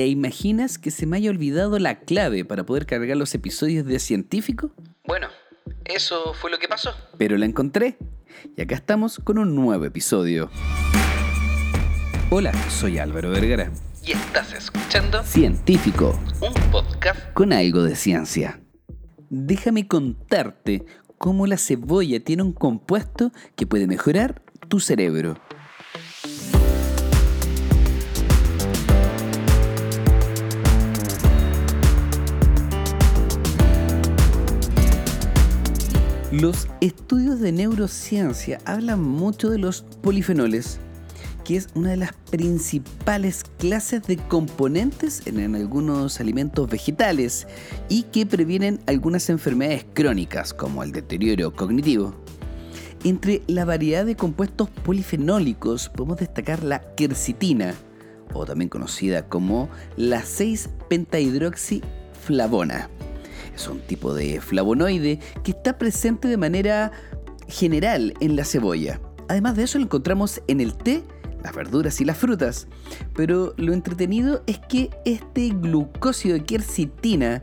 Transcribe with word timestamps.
¿Te 0.00 0.06
imaginas 0.06 0.78
que 0.78 0.90
se 0.90 1.04
me 1.04 1.18
haya 1.18 1.28
olvidado 1.28 1.78
la 1.78 2.00
clave 2.00 2.46
para 2.46 2.64
poder 2.64 2.86
cargar 2.86 3.18
los 3.18 3.34
episodios 3.34 3.84
de 3.84 3.98
Científico? 3.98 4.70
Bueno, 5.04 5.28
eso 5.84 6.32
fue 6.32 6.50
lo 6.50 6.58
que 6.58 6.68
pasó. 6.68 6.94
Pero 7.18 7.36
la 7.36 7.44
encontré 7.44 7.98
y 8.56 8.62
acá 8.62 8.76
estamos 8.76 9.18
con 9.22 9.36
un 9.36 9.54
nuevo 9.54 9.84
episodio. 9.84 10.50
Hola, 12.30 12.50
soy 12.70 12.98
Álvaro 12.98 13.28
Vergara. 13.28 13.70
Y 14.02 14.12
estás 14.12 14.54
escuchando 14.54 15.22
Científico, 15.22 16.18
un 16.40 16.54
podcast 16.72 17.34
con 17.34 17.52
algo 17.52 17.82
de 17.82 17.94
ciencia. 17.94 18.58
Déjame 19.28 19.86
contarte 19.86 20.86
cómo 21.18 21.46
la 21.46 21.58
cebolla 21.58 22.24
tiene 22.24 22.42
un 22.42 22.54
compuesto 22.54 23.32
que 23.54 23.66
puede 23.66 23.86
mejorar 23.86 24.40
tu 24.68 24.80
cerebro. 24.80 25.38
Los 36.40 36.68
estudios 36.80 37.40
de 37.40 37.52
neurociencia 37.52 38.58
hablan 38.64 39.02
mucho 39.02 39.50
de 39.50 39.58
los 39.58 39.82
polifenoles, 39.82 40.80
que 41.44 41.56
es 41.56 41.68
una 41.74 41.90
de 41.90 41.98
las 41.98 42.14
principales 42.30 43.44
clases 43.58 44.04
de 44.04 44.16
componentes 44.16 45.26
en, 45.26 45.54
algunos 45.54 46.18
alimentos 46.18 46.70
vegetales 46.70 47.46
y 47.90 48.04
que 48.04 48.24
previenen 48.24 48.80
algunas 48.86 49.28
enfermedades 49.28 49.84
crónicas 49.92 50.54
como 50.54 50.82
el 50.82 50.92
deterioro 50.92 51.54
cognitivo. 51.54 52.14
Entre 53.04 53.42
la 53.46 53.66
variedad 53.66 54.06
de 54.06 54.16
compuestos 54.16 54.70
polifenólicos 54.70 55.90
podemos 55.90 56.16
destacar 56.16 56.64
la 56.64 56.80
quercitina, 56.94 57.74
o 58.32 58.46
también 58.46 58.70
conocida 58.70 59.28
como 59.28 59.68
la 59.98 60.22
6-pentahidroxiflavona 60.22 62.88
es 63.54 63.68
un 63.68 63.80
tipo 63.80 64.14
de 64.14 64.40
flavonoide 64.40 65.18
que 65.42 65.52
está 65.52 65.78
presente 65.78 66.28
de 66.28 66.36
manera 66.36 66.92
general 67.48 68.14
en 68.20 68.36
la 68.36 68.44
cebolla. 68.44 69.00
Además 69.28 69.56
de 69.56 69.64
eso 69.64 69.78
lo 69.78 69.84
encontramos 69.84 70.40
en 70.48 70.60
el 70.60 70.74
té, 70.74 71.02
las 71.42 71.54
verduras 71.54 72.00
y 72.00 72.04
las 72.04 72.16
frutas. 72.16 72.68
Pero 73.14 73.54
lo 73.56 73.72
entretenido 73.72 74.42
es 74.46 74.58
que 74.58 74.90
este 75.04 75.50
glucósido 75.50 76.34
de 76.34 76.44
quercitina 76.44 77.42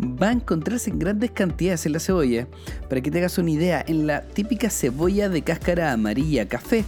va 0.00 0.28
a 0.28 0.32
encontrarse 0.32 0.90
en 0.90 0.98
grandes 0.98 1.30
cantidades 1.30 1.86
en 1.86 1.92
la 1.92 2.00
cebolla. 2.00 2.48
Para 2.88 3.00
que 3.00 3.10
te 3.10 3.18
hagas 3.18 3.38
una 3.38 3.50
idea, 3.50 3.84
en 3.86 4.06
la 4.06 4.22
típica 4.22 4.70
cebolla 4.70 5.28
de 5.28 5.42
cáscara 5.42 5.92
amarilla 5.92 6.48
café 6.48 6.84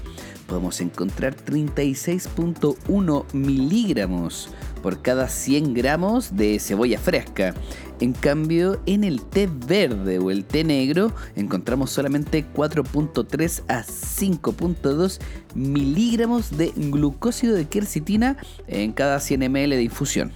podemos 0.47 0.81
encontrar 0.81 1.35
36.1 1.37 3.33
miligramos 3.33 4.49
por 4.83 5.03
cada 5.03 5.29
100 5.29 5.75
gramos 5.75 6.37
de 6.37 6.59
cebolla 6.59 6.99
fresca. 6.99 7.55
En 8.01 8.13
cambio, 8.13 8.81
en 8.87 9.05
el 9.05 9.23
té 9.23 9.49
verde 9.51 10.19
o 10.19 10.31
el 10.31 10.45
té 10.45 10.65
negro 10.65 11.13
encontramos 11.37 11.91
solamente 11.91 12.45
4.3 12.53 13.63
a 13.69 13.83
5.2 13.83 15.21
miligramos 15.55 16.57
de 16.57 16.73
glucósido 16.77 17.55
de 17.55 17.67
quercitina 17.67 18.37
en 18.67 18.93
cada 18.93 19.21
100 19.21 19.51
ml 19.51 19.71
de 19.77 19.83
infusión. 19.83 20.33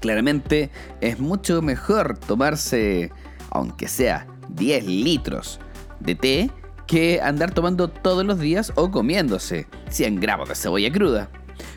Claramente 0.00 0.70
es 1.00 1.20
mucho 1.20 1.62
mejor 1.62 2.18
tomarse, 2.18 3.12
aunque 3.50 3.86
sea 3.86 4.26
10 4.48 4.86
litros 4.86 5.60
de 6.00 6.14
té, 6.16 6.50
que 6.86 7.20
andar 7.20 7.52
tomando 7.52 7.88
todos 7.88 8.24
los 8.24 8.38
días 8.38 8.72
o 8.76 8.90
comiéndose 8.90 9.66
100 9.90 10.20
gramos 10.20 10.48
de 10.48 10.54
cebolla 10.54 10.92
cruda. 10.92 11.30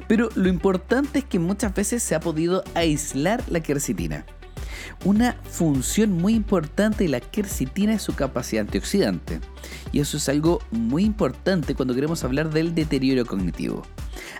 Pero 0.07 0.29
lo 0.35 0.49
importante 0.49 1.19
es 1.19 1.25
que 1.25 1.39
muchas 1.39 1.73
veces 1.73 2.03
se 2.03 2.15
ha 2.15 2.19
podido 2.19 2.63
aislar 2.73 3.43
la 3.49 3.61
quercitina. 3.61 4.25
Una 5.03 5.33
función 5.43 6.13
muy 6.13 6.33
importante 6.33 7.03
de 7.03 7.09
la 7.09 7.19
quercitina 7.19 7.93
es 7.93 8.01
su 8.01 8.15
capacidad 8.15 8.61
antioxidante. 8.61 9.39
Y 9.91 9.99
eso 9.99 10.17
es 10.17 10.29
algo 10.29 10.61
muy 10.71 11.03
importante 11.03 11.75
cuando 11.75 11.93
queremos 11.93 12.23
hablar 12.23 12.51
del 12.51 12.73
deterioro 12.73 13.25
cognitivo. 13.25 13.83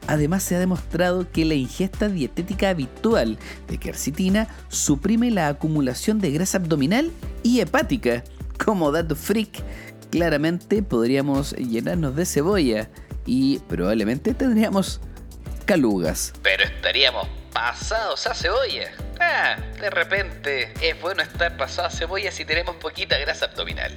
Además 0.08 0.44
se 0.44 0.56
ha 0.56 0.60
demostrado 0.60 1.30
que 1.32 1.46
la 1.46 1.56
ingesta 1.56 2.10
dietética 2.10 2.70
habitual 2.70 3.38
de 3.68 3.78
quercitina 3.78 4.48
suprime 4.70 5.32
la 5.32 5.48
acumulación 5.48 6.20
de 6.20 6.32
grasa 6.32 6.58
abdominal 6.58 7.12
y 7.44 7.60
hepática. 7.60 8.24
Como 8.64 8.92
dato 8.92 9.16
freak, 9.16 9.64
claramente 10.16 10.82
podríamos 10.82 11.52
llenarnos 11.58 12.16
de 12.16 12.26
cebolla 12.26 12.90
y 13.26 13.60
probablemente 13.68 14.34
tendríamos 14.34 15.02
calugas. 15.66 16.32
Pero 16.42 16.64
estaríamos 16.64 17.28
pasados 17.52 18.26
a 18.26 18.34
cebolla. 18.34 18.92
Ah, 19.20 19.58
de 19.82 19.90
repente 19.90 20.72
es 20.82 21.02
bueno 21.02 21.22
estar 21.22 21.58
pasado 21.58 21.90
a 21.90 21.92
cebolla 21.92 22.32
si 22.32 22.46
tenemos 22.46 22.78
poquita 22.78 23.18
grasa 23.18 23.48
abdominal. 23.48 23.92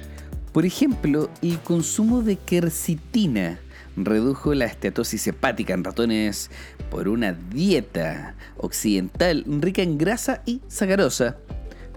Por 0.51 0.65
ejemplo, 0.65 1.29
el 1.41 1.57
consumo 1.59 2.21
de 2.21 2.35
quercitina 2.35 3.57
redujo 3.95 4.53
la 4.53 4.65
esteatosis 4.65 5.25
hepática 5.25 5.73
en 5.73 5.85
ratones 5.85 6.51
por 6.91 7.07
una 7.07 7.31
dieta 7.31 8.35
occidental 8.57 9.45
rica 9.47 9.83
en 9.83 9.97
grasa 9.97 10.41
y 10.45 10.59
sacarosa. 10.67 11.37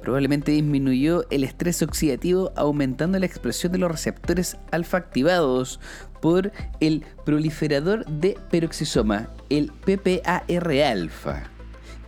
Probablemente 0.03 0.51
disminuyó 0.51 1.25
el 1.31 1.45
estrés 1.45 1.81
oxidativo 1.81 2.53
aumentando 2.57 3.21
la 3.21 3.27
expresión 3.27 3.73
de 3.73 3.79
los 3.79 3.91
receptores 3.91 4.57
alfa 4.73 4.97
activados 4.97 5.79
por 6.21 6.51
el 6.81 7.05
proliferador 7.25 8.05
de 8.07 8.37
peroxisoma, 8.51 9.31
el 9.49 9.71
PPAR-alfa, 9.73 11.45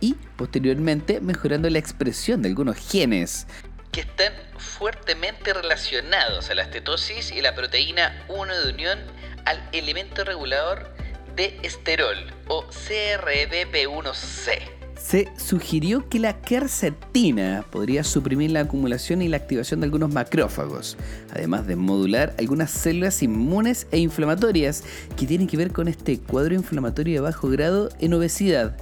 y 0.01 0.15
posteriormente 0.35 1.21
mejorando 1.21 1.69
la 1.69 1.79
expresión 1.79 2.41
de 2.41 2.49
algunos 2.49 2.77
genes 2.77 3.47
que 3.93 4.01
están 4.01 4.33
fuertemente 4.57 5.53
relacionados 5.53 6.49
a 6.49 6.55
la 6.55 6.63
estetosis 6.63 7.31
y 7.31 7.41
la 7.41 7.55
proteína 7.55 8.25
1 8.27 8.57
de 8.57 8.73
unión 8.73 8.99
al 9.45 9.69
elemento 9.71 10.25
regulador 10.25 10.93
de 11.37 11.57
esterol 11.63 12.17
o 12.49 12.67
CRBP1C 12.67 14.84
se 15.07 15.27
sugirió 15.37 16.09
que 16.09 16.17
la 16.17 16.41
quercetina 16.41 17.63
podría 17.69 18.03
suprimir 18.03 18.49
la 18.49 18.61
acumulación 18.61 19.21
y 19.21 19.27
la 19.27 19.37
activación 19.37 19.79
de 19.79 19.85
algunos 19.85 20.11
macrófagos, 20.11 20.97
además 21.31 21.67
de 21.67 21.75
modular 21.75 22.33
algunas 22.39 22.71
células 22.71 23.21
inmunes 23.21 23.85
e 23.91 23.99
inflamatorias 23.99 24.83
que 25.15 25.27
tienen 25.27 25.45
que 25.45 25.57
ver 25.57 25.71
con 25.71 25.87
este 25.87 26.19
cuadro 26.19 26.55
inflamatorio 26.55 27.13
de 27.13 27.19
bajo 27.19 27.49
grado 27.49 27.89
en 27.99 28.15
obesidad. 28.15 28.77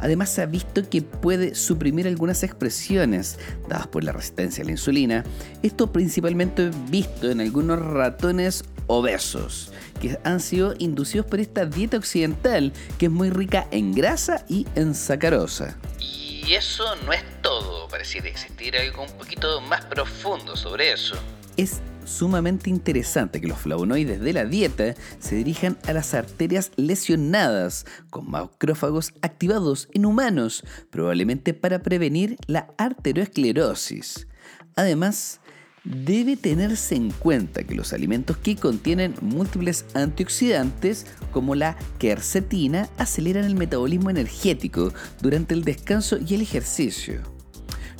Además 0.00 0.30
se 0.30 0.42
ha 0.42 0.46
visto 0.46 0.88
que 0.88 1.02
puede 1.02 1.54
suprimir 1.54 2.08
algunas 2.08 2.42
expresiones 2.42 3.38
dadas 3.68 3.86
por 3.86 4.02
la 4.02 4.10
resistencia 4.10 4.62
a 4.62 4.64
la 4.64 4.72
insulina, 4.72 5.22
esto 5.62 5.92
principalmente 5.92 6.70
visto 6.90 7.30
en 7.30 7.40
algunos 7.40 7.78
ratones 7.78 8.64
obesos 8.88 9.72
que 10.00 10.18
han 10.24 10.40
sido 10.40 10.74
inducidos 10.78 11.26
por 11.26 11.38
esta 11.38 11.64
dieta 11.64 11.96
occidental 11.96 12.72
que 12.98 13.06
es 13.06 13.12
muy 13.12 13.30
rica 13.30 13.68
en 13.70 13.94
grasa 13.94 14.44
y 14.48 14.66
en 14.74 14.94
sacarosa. 14.94 15.78
Y 16.00 16.52
eso 16.54 16.84
no 17.04 17.12
es 17.12 17.22
todo, 17.42 17.88
pareciera 17.88 18.28
existir 18.28 18.76
algo 18.76 19.02
un 19.02 19.12
poquito 19.12 19.60
más 19.60 19.84
profundo 19.84 20.56
sobre 20.56 20.92
eso. 20.92 21.16
Es 21.56 21.80
sumamente 22.08 22.70
interesante 22.70 23.40
que 23.40 23.48
los 23.48 23.58
flavonoides 23.58 24.20
de 24.20 24.32
la 24.32 24.44
dieta 24.44 24.94
se 25.18 25.36
dirijan 25.36 25.76
a 25.86 25.92
las 25.92 26.14
arterias 26.14 26.72
lesionadas 26.76 27.84
con 28.10 28.30
macrófagos 28.30 29.12
activados 29.20 29.88
en 29.92 30.06
humanos, 30.06 30.64
probablemente 30.90 31.54
para 31.54 31.82
prevenir 31.82 32.36
la 32.46 32.68
arteriosclerosis. 32.78 34.26
Además, 34.74 35.40
debe 35.88 36.36
tenerse 36.36 36.94
en 36.94 37.10
cuenta 37.10 37.64
que 37.64 37.74
los 37.74 37.92
alimentos 37.92 38.36
que 38.36 38.56
contienen 38.56 39.14
múltiples 39.22 39.86
antioxidantes, 39.94 41.06
como 41.32 41.54
la 41.54 41.76
quercetina, 41.98 42.88
aceleran 42.98 43.44
el 43.44 43.54
metabolismo 43.54 44.10
energético 44.10 44.92
durante 45.22 45.54
el 45.54 45.64
descanso 45.64 46.18
y 46.24 46.34
el 46.34 46.42
ejercicio. 46.42 47.22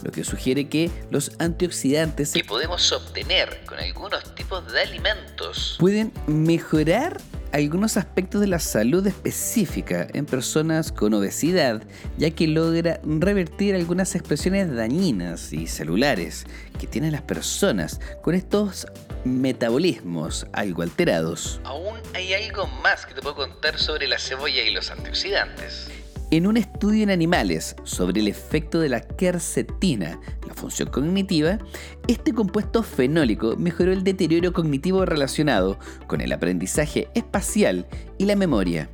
Lo 0.02 0.12
que 0.12 0.22
sugiere 0.22 0.68
que 0.68 0.90
los 1.10 1.32
antioxidantes 1.38 2.32
que 2.32 2.44
podemos 2.44 2.92
obtener 2.92 3.64
con 3.66 3.78
algunos 3.78 4.34
tipos 4.34 4.70
de 4.70 4.80
alimentos 4.82 5.76
pueden 5.80 6.12
mejorar 6.26 7.20
algunos 7.52 7.96
aspectos 7.96 8.40
de 8.40 8.46
la 8.46 8.58
salud 8.58 9.06
específica 9.06 10.06
en 10.12 10.26
personas 10.26 10.92
con 10.92 11.14
obesidad, 11.14 11.82
ya 12.16 12.30
que 12.30 12.46
logra 12.46 13.00
revertir 13.04 13.74
algunas 13.74 14.14
expresiones 14.14 14.74
dañinas 14.74 15.52
y 15.52 15.66
celulares 15.66 16.46
que 16.78 16.86
tienen 16.86 17.12
las 17.12 17.22
personas 17.22 18.00
con 18.22 18.34
estos 18.34 18.86
metabolismos 19.24 20.46
algo 20.52 20.82
alterados. 20.82 21.60
Aún 21.64 21.96
hay 22.14 22.34
algo 22.34 22.66
más 22.82 23.06
que 23.06 23.14
te 23.14 23.22
puedo 23.22 23.36
contar 23.36 23.78
sobre 23.78 24.08
la 24.08 24.18
cebolla 24.18 24.62
y 24.62 24.70
los 24.70 24.90
antioxidantes. 24.90 25.90
En 26.30 26.46
un 26.46 26.58
estudio 26.58 27.04
en 27.04 27.10
animales 27.10 27.75
sobre 27.84 28.20
el 28.20 28.28
efecto 28.28 28.80
de 28.80 28.90
la 28.90 29.00
quercetina, 29.00 30.20
la 30.46 30.52
función 30.52 30.90
cognitiva, 30.90 31.58
este 32.06 32.34
compuesto 32.34 32.82
fenólico 32.82 33.56
mejoró 33.56 33.92
el 33.92 34.04
deterioro 34.04 34.52
cognitivo 34.52 35.06
relacionado 35.06 35.78
con 36.06 36.20
el 36.20 36.30
aprendizaje 36.32 37.08
espacial 37.14 37.86
y 38.19 38.26
la 38.26 38.36
memoria. 38.36 38.90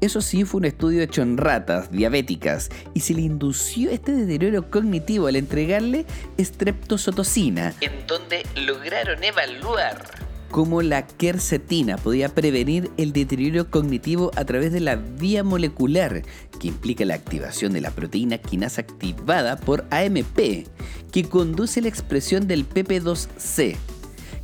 Eso 0.00 0.22
sí, 0.22 0.44
fue 0.44 0.60
un 0.60 0.64
estudio 0.64 1.02
hecho 1.02 1.20
en 1.20 1.36
ratas 1.36 1.92
diabéticas 1.92 2.70
y 2.94 3.00
se 3.00 3.12
le 3.12 3.20
indució 3.20 3.90
este 3.90 4.12
deterioro 4.12 4.70
cognitivo 4.70 5.26
al 5.26 5.36
entregarle 5.36 6.06
streptozotocina, 6.38 7.74
en 7.82 8.06
donde 8.06 8.46
lograron 8.56 9.22
evaluar 9.22 10.19
cómo 10.50 10.82
la 10.82 11.06
quercetina 11.06 11.96
podía 11.96 12.28
prevenir 12.28 12.90
el 12.96 13.12
deterioro 13.12 13.70
cognitivo 13.70 14.30
a 14.36 14.44
través 14.44 14.72
de 14.72 14.80
la 14.80 14.96
vía 14.96 15.44
molecular, 15.44 16.22
que 16.58 16.68
implica 16.68 17.04
la 17.04 17.14
activación 17.14 17.72
de 17.72 17.80
la 17.80 17.90
proteína 17.90 18.38
quinasa 18.38 18.82
activada 18.82 19.56
por 19.56 19.86
AMP, 19.90 20.66
que 21.12 21.24
conduce 21.28 21.80
la 21.80 21.88
expresión 21.88 22.46
del 22.46 22.68
PP2C 22.68 23.76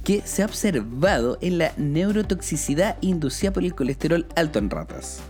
que 0.04 0.22
se 0.24 0.42
ha 0.42 0.46
observado 0.46 1.36
en 1.40 1.58
la 1.58 1.72
neurotoxicidad 1.76 2.96
inducida 3.00 3.52
por 3.52 3.64
el 3.64 3.74
colesterol 3.74 4.24
alto 4.36 4.60
en 4.60 4.70
ratas. 4.70 5.20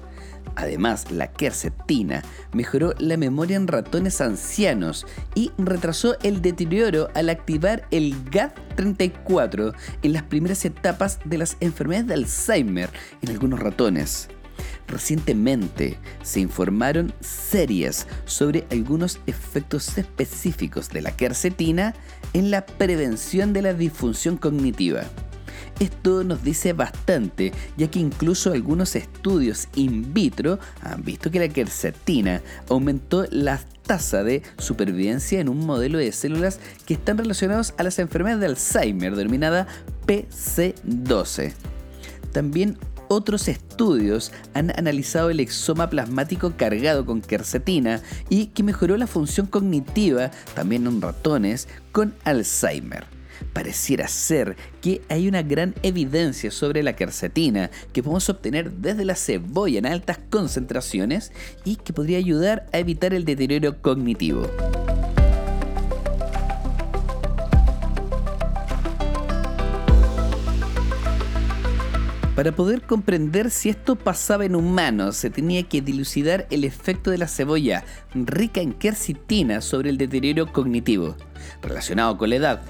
Además, 0.56 1.10
la 1.10 1.30
quercetina 1.30 2.22
mejoró 2.52 2.94
la 2.98 3.16
memoria 3.16 3.56
en 3.56 3.68
ratones 3.68 4.20
ancianos 4.22 5.06
y 5.34 5.52
retrasó 5.58 6.16
el 6.22 6.40
deterioro 6.40 7.08
al 7.14 7.28
activar 7.28 7.86
el 7.90 8.24
GAD34 8.24 9.74
en 10.02 10.12
las 10.12 10.22
primeras 10.22 10.64
etapas 10.64 11.20
de 11.24 11.38
las 11.38 11.58
enfermedades 11.60 12.08
de 12.08 12.14
Alzheimer 12.14 12.90
en 13.20 13.30
algunos 13.30 13.60
ratones. 13.60 14.28
Recientemente 14.88 15.98
se 16.22 16.40
informaron 16.40 17.12
series 17.20 18.06
sobre 18.24 18.66
algunos 18.70 19.20
efectos 19.26 19.98
específicos 19.98 20.88
de 20.88 21.02
la 21.02 21.14
quercetina 21.14 21.94
en 22.32 22.50
la 22.50 22.64
prevención 22.64 23.52
de 23.52 23.62
la 23.62 23.74
disfunción 23.74 24.36
cognitiva. 24.36 25.02
Esto 25.78 26.24
nos 26.24 26.42
dice 26.42 26.72
bastante, 26.72 27.52
ya 27.76 27.88
que 27.90 27.98
incluso 27.98 28.50
algunos 28.50 28.96
estudios 28.96 29.68
in 29.74 30.14
vitro 30.14 30.58
han 30.80 31.02
visto 31.04 31.30
que 31.30 31.38
la 31.38 31.48
quercetina 31.48 32.40
aumentó 32.70 33.26
la 33.30 33.60
tasa 33.82 34.24
de 34.24 34.42
supervivencia 34.56 35.38
en 35.38 35.50
un 35.50 35.66
modelo 35.66 35.98
de 35.98 36.12
células 36.12 36.60
que 36.86 36.94
están 36.94 37.18
relacionados 37.18 37.74
a 37.76 37.82
las 37.82 37.98
enfermedades 37.98 38.40
de 38.40 38.46
Alzheimer, 38.46 39.16
denominada 39.16 39.66
PC12. 40.06 41.52
También 42.32 42.78
otros 43.08 43.46
estudios 43.46 44.32
han 44.54 44.70
analizado 44.78 45.28
el 45.28 45.40
exoma 45.40 45.90
plasmático 45.90 46.54
cargado 46.56 47.04
con 47.04 47.20
quercetina 47.20 48.00
y 48.30 48.46
que 48.46 48.62
mejoró 48.62 48.96
la 48.96 49.06
función 49.06 49.46
cognitiva 49.46 50.30
también 50.54 50.86
en 50.86 51.02
ratones 51.02 51.68
con 51.92 52.14
Alzheimer 52.24 53.15
pareciera 53.52 54.08
ser 54.08 54.56
que 54.80 55.02
hay 55.08 55.28
una 55.28 55.42
gran 55.42 55.74
evidencia 55.82 56.50
sobre 56.50 56.82
la 56.82 56.96
quercetina 56.96 57.70
que 57.92 58.02
podemos 58.02 58.28
obtener 58.28 58.72
desde 58.72 59.04
la 59.04 59.14
cebolla 59.14 59.78
en 59.78 59.86
altas 59.86 60.18
concentraciones 60.30 61.32
y 61.64 61.76
que 61.76 61.92
podría 61.92 62.18
ayudar 62.18 62.66
a 62.72 62.78
evitar 62.78 63.14
el 63.14 63.24
deterioro 63.24 63.80
cognitivo. 63.80 64.50
Para 72.36 72.52
poder 72.52 72.82
comprender 72.82 73.50
si 73.50 73.70
esto 73.70 73.96
pasaba 73.96 74.44
en 74.44 74.56
humanos, 74.56 75.16
se 75.16 75.30
tenía 75.30 75.62
que 75.62 75.80
dilucidar 75.80 76.46
el 76.50 76.64
efecto 76.64 77.10
de 77.10 77.16
la 77.16 77.28
cebolla 77.28 77.82
rica 78.14 78.60
en 78.60 78.74
quercetina 78.74 79.62
sobre 79.62 79.88
el 79.88 79.96
deterioro 79.96 80.52
cognitivo, 80.52 81.16
relacionado 81.62 82.18
con 82.18 82.28
la 82.28 82.36
edad, 82.36 82.62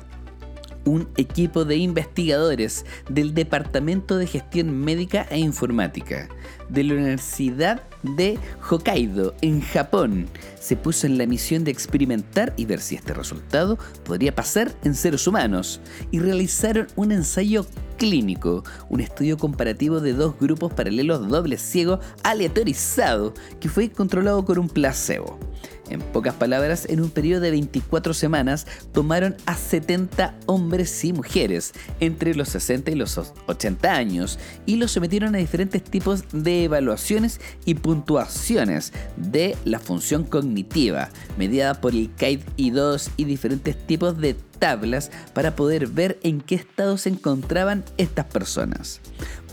un 0.86 1.08
equipo 1.16 1.64
de 1.66 1.76
investigadores 1.76 2.86
del 3.10 3.34
Departamento 3.34 4.16
de 4.16 4.26
Gestión 4.26 4.78
Médica 4.78 5.26
e 5.30 5.38
Informática 5.38 6.28
de 6.70 6.84
la 6.84 6.94
Universidad 6.94 7.82
de 8.02 8.38
Hokkaido, 8.70 9.34
en 9.42 9.60
Japón, 9.60 10.26
se 10.60 10.76
puso 10.76 11.06
en 11.06 11.18
la 11.18 11.26
misión 11.26 11.64
de 11.64 11.70
experimentar 11.70 12.54
y 12.56 12.64
ver 12.64 12.80
si 12.80 12.94
este 12.94 13.12
resultado 13.12 13.78
podría 14.04 14.34
pasar 14.34 14.72
en 14.84 14.94
seres 14.94 15.26
humanos, 15.26 15.80
y 16.10 16.20
realizaron 16.20 16.86
un 16.96 17.12
ensayo 17.12 17.66
clínico, 17.98 18.64
un 18.88 19.00
estudio 19.00 19.36
comparativo 19.36 20.00
de 20.00 20.12
dos 20.12 20.38
grupos 20.38 20.72
paralelos 20.72 21.28
doble 21.28 21.56
ciego 21.56 22.00
aleatorizado, 22.22 23.34
que 23.60 23.68
fue 23.68 23.90
controlado 23.90 24.44
con 24.44 24.58
un 24.58 24.68
placebo. 24.68 25.38
En 25.88 26.00
pocas 26.00 26.34
palabras, 26.34 26.86
en 26.88 27.00
un 27.00 27.10
periodo 27.10 27.40
de 27.42 27.50
24 27.50 28.14
semanas 28.14 28.66
tomaron 28.92 29.36
a 29.46 29.54
70 29.54 30.34
hombres 30.46 31.04
y 31.04 31.12
mujeres 31.12 31.72
entre 32.00 32.34
los 32.34 32.48
60 32.50 32.90
y 32.90 32.94
los 32.94 33.18
80 33.46 33.92
años 33.92 34.38
y 34.66 34.76
los 34.76 34.92
sometieron 34.92 35.34
a 35.34 35.38
diferentes 35.38 35.82
tipos 35.82 36.24
de 36.32 36.64
evaluaciones 36.64 37.40
y 37.64 37.74
puntuaciones 37.74 38.92
de 39.16 39.56
la 39.64 39.78
función 39.78 40.24
cognitiva, 40.24 41.10
mediada 41.38 41.80
por 41.80 41.92
el 41.92 42.14
CAID-I2 42.16 43.10
y 43.16 43.24
diferentes 43.24 43.76
tipos 43.86 44.18
de 44.18 44.34
tablas 44.58 45.10
para 45.32 45.56
poder 45.56 45.86
ver 45.86 46.18
en 46.22 46.40
qué 46.40 46.54
estado 46.54 46.98
se 46.98 47.08
encontraban 47.08 47.84
estas 47.96 48.26
personas 48.26 49.00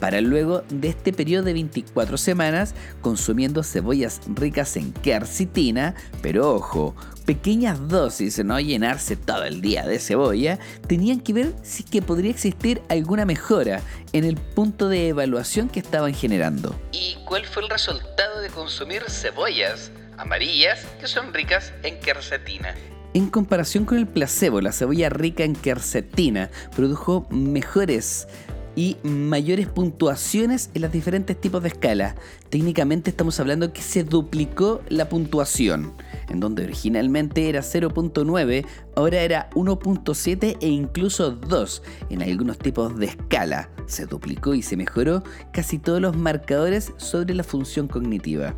para 0.03 0.19
luego 0.19 0.63
de 0.69 0.89
este 0.89 1.13
periodo 1.13 1.43
de 1.45 1.53
24 1.53 2.17
semanas 2.17 2.75
consumiendo 2.99 3.63
cebollas 3.63 4.19
ricas 4.27 4.75
en 4.75 4.91
quercitina, 4.91 5.95
pero 6.21 6.53
ojo, 6.53 6.93
pequeñas 7.25 7.87
dosis, 7.87 8.43
no 8.43 8.59
llenarse 8.59 9.15
todo 9.15 9.45
el 9.45 9.61
día 9.61 9.87
de 9.87 9.99
cebolla, 9.99 10.59
tenían 10.89 11.21
que 11.21 11.31
ver 11.31 11.53
si 11.63 11.85
que 11.85 12.01
podría 12.01 12.31
existir 12.31 12.81
alguna 12.89 13.23
mejora 13.23 13.81
en 14.11 14.25
el 14.25 14.35
punto 14.35 14.89
de 14.89 15.07
evaluación 15.07 15.69
que 15.69 15.79
estaban 15.79 16.13
generando. 16.13 16.77
¿Y 16.91 17.15
cuál 17.23 17.45
fue 17.45 17.63
el 17.63 17.69
resultado 17.69 18.41
de 18.41 18.49
consumir 18.49 19.03
cebollas 19.09 19.89
amarillas 20.17 20.85
que 20.99 21.07
son 21.07 21.33
ricas 21.33 21.71
en 21.83 21.97
quercetina? 22.01 22.75
En 23.13 23.27
comparación 23.27 23.85
con 23.85 23.99
el 23.99 24.07
placebo, 24.07 24.59
la 24.59 24.71
cebolla 24.71 25.09
rica 25.09 25.43
en 25.43 25.53
quercetina 25.53 26.49
produjo 26.75 27.27
mejores 27.29 28.27
y 28.75 28.97
mayores 29.03 29.67
puntuaciones 29.67 30.71
en 30.73 30.81
los 30.81 30.91
diferentes 30.91 31.39
tipos 31.39 31.61
de 31.61 31.69
escala. 31.69 32.15
Técnicamente 32.49 33.11
estamos 33.11 33.39
hablando 33.39 33.71
que 33.71 33.83
se 33.83 34.03
duplicó 34.03 34.81
la 34.89 35.09
puntuación, 35.09 35.93
en 36.27 36.39
donde 36.39 36.63
originalmente 36.63 37.49
era 37.49 37.61
0.9, 37.61 38.65
ahora 38.95 39.21
era 39.21 39.49
1.7 39.51 40.57
e 40.59 40.67
incluso 40.67 41.31
2 41.31 41.83
en 42.09 42.23
algunos 42.23 42.57
tipos 42.57 42.97
de 42.97 43.05
escala. 43.05 43.69
Se 43.85 44.07
duplicó 44.07 44.55
y 44.55 44.63
se 44.63 44.75
mejoró 44.75 45.23
casi 45.51 45.77
todos 45.77 46.01
los 46.01 46.17
marcadores 46.17 46.93
sobre 46.97 47.35
la 47.35 47.43
función 47.43 47.87
cognitiva. 47.87 48.55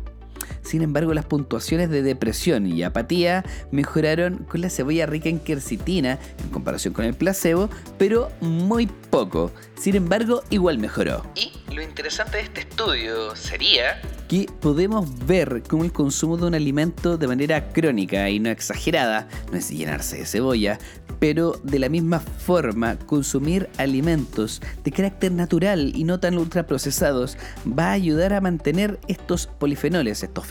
Sin 0.66 0.82
embargo, 0.82 1.14
las 1.14 1.24
puntuaciones 1.24 1.90
de 1.90 2.02
depresión 2.02 2.66
y 2.66 2.82
apatía 2.82 3.44
mejoraron 3.70 4.38
con 4.48 4.60
la 4.60 4.68
cebolla 4.68 5.06
rica 5.06 5.28
en 5.28 5.38
quercitina 5.38 6.18
en 6.42 6.50
comparación 6.50 6.92
con 6.92 7.04
el 7.04 7.14
placebo, 7.14 7.70
pero 7.98 8.30
muy 8.40 8.86
poco. 8.86 9.52
Sin 9.78 9.94
embargo, 9.94 10.42
igual 10.50 10.78
mejoró. 10.78 11.24
Y 11.36 11.52
lo 11.72 11.82
interesante 11.82 12.38
de 12.38 12.42
este 12.42 12.60
estudio 12.62 13.36
sería 13.36 14.00
que 14.28 14.48
podemos 14.60 15.24
ver 15.26 15.62
cómo 15.68 15.84
el 15.84 15.92
consumo 15.92 16.36
de 16.36 16.46
un 16.46 16.54
alimento 16.54 17.16
de 17.16 17.28
manera 17.28 17.68
crónica 17.68 18.28
y 18.28 18.40
no 18.40 18.50
exagerada, 18.50 19.28
no 19.52 19.58
es 19.58 19.70
llenarse 19.70 20.16
de 20.16 20.26
cebolla, 20.26 20.78
pero 21.18 21.60
de 21.62 21.78
la 21.78 21.88
misma 21.88 22.20
forma 22.20 22.98
consumir 22.98 23.68
alimentos 23.78 24.60
de 24.84 24.92
carácter 24.92 25.32
natural 25.32 25.92
y 25.94 26.04
no 26.04 26.20
tan 26.20 26.38
ultraprocesados 26.38 27.36
va 27.66 27.90
a 27.90 27.92
ayudar 27.92 28.32
a 28.32 28.40
mantener 28.40 28.98
estos 29.08 29.46
polifenoles, 29.46 30.22
estos 30.22 30.46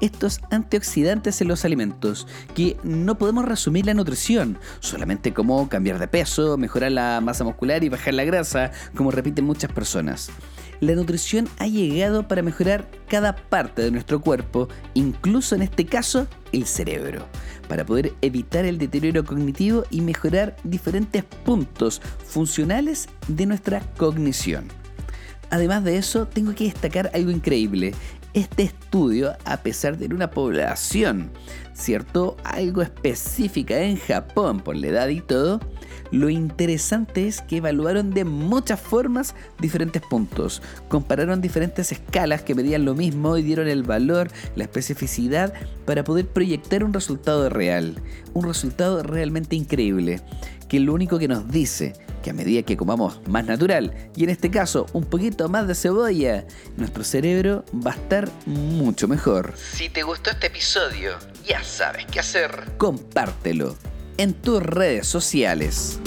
estos 0.00 0.40
antioxidantes 0.50 1.40
en 1.40 1.48
los 1.48 1.64
alimentos, 1.64 2.26
que 2.54 2.76
no 2.82 3.18
podemos 3.18 3.44
resumir 3.44 3.86
la 3.86 3.94
nutrición 3.94 4.58
solamente 4.80 5.32
como 5.32 5.68
cambiar 5.68 5.98
de 5.98 6.08
peso, 6.08 6.56
mejorar 6.56 6.92
la 6.92 7.20
masa 7.20 7.44
muscular 7.44 7.84
y 7.84 7.88
bajar 7.88 8.14
la 8.14 8.24
grasa, 8.24 8.72
como 8.94 9.10
repiten 9.10 9.44
muchas 9.44 9.72
personas 9.72 10.30
la 10.80 10.94
nutrición 10.94 11.48
ha 11.58 11.66
llegado 11.66 12.28
para 12.28 12.42
mejorar 12.42 12.88
cada 13.08 13.34
parte 13.34 13.82
de 13.82 13.90
nuestro 13.90 14.20
cuerpo, 14.20 14.68
incluso 14.94 15.54
en 15.54 15.62
este 15.62 15.86
caso 15.86 16.26
el 16.52 16.66
cerebro, 16.66 17.26
para 17.68 17.84
poder 17.84 18.12
evitar 18.20 18.64
el 18.64 18.78
deterioro 18.78 19.24
cognitivo 19.24 19.84
y 19.90 20.00
mejorar 20.00 20.56
diferentes 20.64 21.24
puntos 21.24 22.00
funcionales 22.24 23.08
de 23.28 23.46
nuestra 23.46 23.80
cognición. 23.96 24.68
Además 25.50 25.84
de 25.84 25.96
eso, 25.96 26.26
tengo 26.26 26.54
que 26.54 26.64
destacar 26.64 27.10
algo 27.14 27.30
increíble. 27.30 27.94
Este 28.36 28.64
estudio, 28.64 29.32
a 29.46 29.56
pesar 29.62 29.96
de 29.96 30.14
una 30.14 30.30
población, 30.30 31.30
¿cierto? 31.72 32.36
Algo 32.44 32.82
específica 32.82 33.80
en 33.80 33.96
Japón 33.96 34.60
por 34.60 34.76
la 34.76 34.88
edad 34.88 35.08
y 35.08 35.22
todo, 35.22 35.58
lo 36.10 36.28
interesante 36.28 37.28
es 37.28 37.40
que 37.40 37.56
evaluaron 37.56 38.10
de 38.10 38.26
muchas 38.26 38.78
formas 38.78 39.34
diferentes 39.58 40.02
puntos, 40.02 40.60
compararon 40.88 41.40
diferentes 41.40 41.92
escalas 41.92 42.42
que 42.42 42.54
medían 42.54 42.84
lo 42.84 42.94
mismo 42.94 43.38
y 43.38 43.42
dieron 43.42 43.68
el 43.68 43.84
valor, 43.84 44.28
la 44.54 44.64
especificidad 44.64 45.54
para 45.86 46.04
poder 46.04 46.26
proyectar 46.26 46.84
un 46.84 46.92
resultado 46.92 47.48
real, 47.48 47.94
un 48.34 48.44
resultado 48.44 49.02
realmente 49.02 49.56
increíble, 49.56 50.20
que 50.68 50.78
lo 50.78 50.92
único 50.92 51.18
que 51.18 51.28
nos 51.28 51.50
dice 51.50 51.94
que 52.26 52.30
a 52.30 52.34
medida 52.34 52.62
que 52.64 52.76
comamos 52.76 53.20
más 53.28 53.44
natural, 53.44 53.94
y 54.16 54.24
en 54.24 54.30
este 54.30 54.50
caso 54.50 54.86
un 54.92 55.04
poquito 55.04 55.48
más 55.48 55.68
de 55.68 55.76
cebolla, 55.76 56.44
nuestro 56.76 57.04
cerebro 57.04 57.64
va 57.72 57.92
a 57.92 57.94
estar 57.94 58.28
mucho 58.46 59.06
mejor. 59.06 59.54
Si 59.56 59.88
te 59.88 60.02
gustó 60.02 60.30
este 60.30 60.48
episodio, 60.48 61.12
ya 61.46 61.62
sabes 61.62 62.04
qué 62.06 62.18
hacer. 62.18 62.72
Compártelo 62.78 63.76
en 64.16 64.34
tus 64.34 64.60
redes 64.60 65.06
sociales. 65.06 66.00